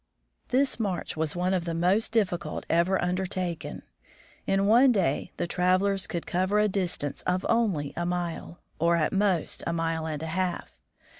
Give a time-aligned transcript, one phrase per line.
[0.47, 3.83] This march was one of the most difficult ever under taken.
[4.47, 9.13] In one day the travelers could cover a distance of only a mile, or at
[9.13, 10.71] most a mile and a half.